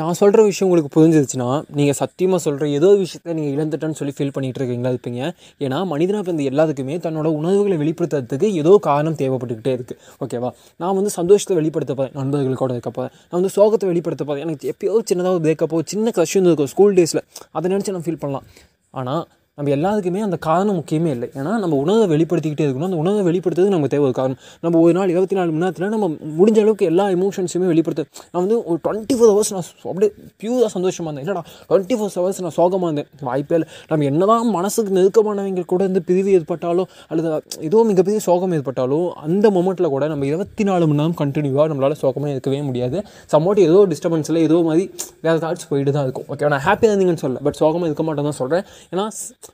[0.00, 4.32] நான் சொல்கிற விஷயம் உங்களுக்கு புரிஞ்சிருச்சுன்னா நீங்கள் சத்தியமாக சொல்கிற ஏதோ ஒரு விஷயத்த நீங்கள் இழந்துட்டேன்னு சொல்லி ஃபீல்
[4.36, 5.20] பண்ணிகிட்டு இருக்கீங்களா இருப்பீங்க.
[5.60, 11.56] ஏன்னா மனிதனாக பிறந்த எல்லாத்துக்குமே தன்னோட உணர்வுகளை வெளிப்படுத்துறதுக்கு ஏதோ காரணம் தேவைப்பட்டுக்கிட்டே இருக்குது ஓகேவா நான் வந்து சந்தோஷத்தை
[11.56, 16.10] வெளிப்படுத்த போகிறேன் நண்பர்களோட இருக்க நான் வந்து சோகத்தை வெளிப்படுத்த போகிறேன் எனக்கு எப்பயோ சின்னதாக ஒரு பிரேக்கப்போ சின்ன
[16.10, 18.46] கஷ்டம் இருக்கும் ஸ்கூல் டேஸில் அதை நினச்சி நான் ஃபீல் பண்ணலாம்.
[18.90, 19.28] ஆனால்
[19.58, 21.26] நம்ம எல்லாத்துக்குமே அந்த காரணம் முக்கியமே இல்லை.
[21.38, 22.88] ஏன்னா நம்ம உணவை வெளிப்படுத்திக்கிட்டே இருக்கணும்.
[22.88, 24.40] அந்த உணவை வெளிப்படுத்துறது நமக்கு தேவை ஒரு காரணம்.
[24.64, 28.02] நம்ம ஒரு நாள் இருபத்தி நாலு மணி நேரத்தில் நம்ம முடிஞ்ச அளவுக்கு எல்லா எமோஷன்ஸுமே வெளிப்படுத்த
[28.32, 30.10] நான் வந்து ஒரு டுவெண்ட்டி ஃபோர் ஹவர்ஸ் நான் அப்படியே
[30.42, 31.24] பியூராக சந்தோஷமாக இருந்தேன்.
[31.26, 33.08] இல்லைடா டுவெண்ட்டி ஃபோர் ஹவர்ஸ் நான் சோகமாக இருந்தேன்.
[33.28, 33.68] வாய்ப்பே இல்லை.
[33.92, 37.30] நம்ம என்னதான் மனசுக்கு நெருக்கமானவங்க கூட இருந்து பிரிவு ஏற்பட்டாலோ அல்லது
[37.70, 42.34] ஏதோ மிகப்பெரிய சோகம் ஏற்பட்டாலோ அந்த மொமெண்ட்டில் கூட நம்ம இருபத்தி நாலு மணி நேரம் கண்டினியூவாக நம்மளால் சோகமாக
[42.36, 43.00] இருக்கவே முடியாது.
[43.34, 44.86] சம்மோட்டி ஏதோ டிஸ்டர்பன்ஸில் ஏதோ மாதிரி
[45.26, 46.28] வேறு தாட்ஸ் போயிட்டு தான் இருக்கும்.
[46.32, 48.64] ஓகே நான் ஹாப்பியாக இருந்தீங்கன்னு சொல்ல பட் சோகமாக இருக்க மாட்டேன் தான் சொல்கிறேன்
[48.94, 49.06] ஏன்னா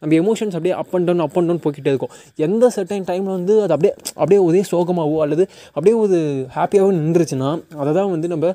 [0.00, 2.14] நம்ம எமோஷன்ஸ் அப்படியே up and down up and down போய்கிட்டே இருக்கும்.
[2.46, 6.18] எந்த சர்டைன் டைமில் வந்து அது அப்படியே அப்படியே ஒரே சோகமாகவோ அல்லது அப்படியே ஒரு
[6.56, 7.52] ஹாப்பியாகவோ நின்றுச்சுன்னா
[7.82, 8.54] அதை தான் வந்து நம்ம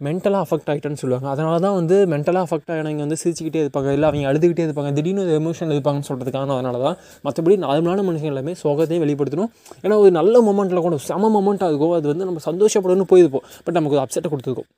[0.00, 1.26] மென்டலாக அஃபெக்ட் ஆகிட்டேன்னு சொல்லுவாங்க.
[1.32, 5.34] அதனால தான் வந்து மென்டலாக அஃபெக்ட் ஆகினவங்க வந்து சிரிச்சுக்கிட்டே இருப்பாங்க இல்லை அவங்க அழுதுகிட்டே இருப்பாங்க திடீர்னு ஒரு
[5.40, 9.50] எமோஷன் இருப்பாங்கன்னு சொல்கிறதுக்கான அதனால தான் மற்றபடி நார்மலான மனுஷங்க எல்லாமே சோகத்தையும் வெளிப்படுத்தணும்.
[9.84, 13.46] ஏன்னா ஒரு நல்ல மொமெண்ட்டில் கூட செம மொமெண்ட்டாக இருக்கும் அது வந்து நம்ம சந்தோஷப்படணும்னு போயிருப்போம்.
[13.64, 14.70] பட் நமக்கு ஒரு அப்செட்டை கொடுத்துருக்கோம்.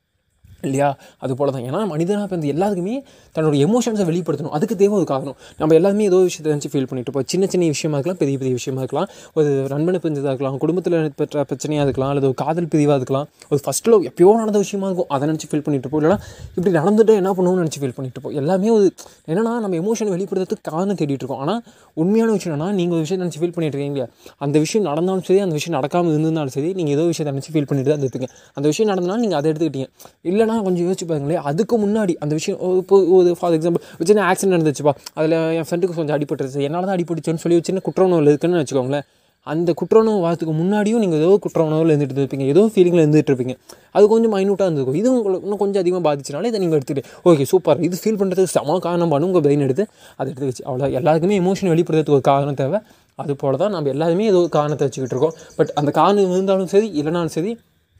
[0.67, 0.89] இல்லையா?
[1.23, 2.95] அது போல தான் ஏன்னா மனிதனாக பிறந்த எல்லாருக்குமே
[3.35, 4.53] தன்னோட எமோஷன்ஸை வெளிப்படுத்தணும்.
[4.57, 5.37] அதுக்கு தேவை ஒரு காரணம்.
[5.61, 7.27] நம்ம எல்லாருமே ஏதோ விஷயத்தை நினச்சி ஃபீல் பண்ணிட்டு இருப்போம்.
[7.33, 9.07] சின்ன சின்ன விஷயமா இருக்கலாம் பெரிய பெரிய விஷயமா இருக்கலாம்.
[9.37, 13.27] ஒரு நண்பனை பிரிஞ்சதாக இருக்கலாம் குடும்பத்தில் பெற்ற பிரச்சனையாக இருக்கலாம் அல்லது ஒரு காதல் பிரிவாக இருக்கலாம்.
[13.51, 15.09] ஒரு ஃபஸ்ட் லவ் எப்பயோ நடந்த விஷயமா இருக்கும்.
[15.15, 16.03] அதை நினச்சி ஃபீல் பண்ணிட்டு இருப்போம்.
[16.03, 16.19] இல்லைனா
[16.57, 18.35] இப்படி நடந்துட்டு என்ன பண்ணணும்னு நினச்சி ஃபீல் பண்ணிட்டு இருப்போம்.
[18.41, 18.87] எல்லாமே ஒரு
[19.31, 21.41] என்னன்னா நம்ம எமோஷன் வெளிப்படுத்துறதுக்கு காரணம் தேடிட்டு இருக்கோம்.
[21.45, 21.61] ஆனால்
[22.01, 24.03] உண்மையான விஷயம் என்னன்னா நீங்கள் ஒரு விஷயம் நினச்சி ஃபீல் பண்ணிட்டு இருக்கீங்க
[24.45, 27.91] அந்த விஷயம் நடந்தாலும் சரி அந்த விஷயம் நடக்காமல் இருந்திருந்தாலும் சரி நீங்கள் ஏதோ விஷயத்தை நினச்சி ஃபீல் பண்ணிட்டு
[27.93, 28.27] தான் இருப்பீங்க
[28.57, 29.87] அந்த விஷயம் நடந்தனால நீங்கள் அதை எடுத்துக்கிட்டீங்க.
[30.31, 31.41] இல்லைனா கொஞ்சம் யோசிச்சு பாருங்களேன்.
[31.49, 34.93] அதுக்கு முன்னாடி அந்த விஷயம் இப்போ ஒரு ஃபார் எக்ஸாம்பிள் ஒரு சின்ன ஆக்சிடென்ட் நடந்துச்சுப்பா.
[35.17, 36.63] அதில் என் ஃப்ரெண்டுக்கு கொஞ்சம் அடிபட்டுருச்சு.
[36.67, 39.07] என்னால் தான் அடிபட்டுச்சுன்னு சொல்லி ஒரு சின்ன குற்ற உணர்வு இருக்குன்னு வச்சுக்கோங்களேன்.
[39.51, 43.53] அந்த குற்ற உணவு வரதுக்கு முன்னாடியும் நீங்கள் ஏதோ குற்ற உணவில் இருந்துட்டு இருப்பீங்க ஏதோ ஃபீலிங்கில் இருந்துட்டு இருப்பீங்க.
[43.95, 44.99] அது கொஞ்சம் மைனூட்டாக இருந்திருக்கும்.
[44.99, 48.77] இது உங்களுக்கு இன்னும் கொஞ்சம் அதிகமாக பாதிச்சனால இதை நீங்கள் எடுத்துகிட்டு ஓகே சூப்பர் இது ஃபீல் பண்ணுறதுக்கு செம
[48.87, 49.85] காரணம் பண்ணு உங்கள் பிரெயின் எடுத்து
[50.19, 52.79] அதை எடுத்து வச்சு அவ்வளோ எல்லாருக்குமே எமோஷன் வெளிப்படுறதுக்கு ஒரு காரணம் தேவை.
[53.21, 55.35] அது போல் தான் நம்ம எல்லாருமே ஏதோ காரணத்தை வச்சுக்கிட்டு இருக்கோம்.
[55.57, 57.51] பட் அந்த காரணம் இருந்தாலும் சரி இல்லைனாலும் சரி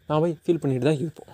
[0.09, 1.30] நான் போய் ஃபீல் பண்ணிட்டு தான் இருப்போம்.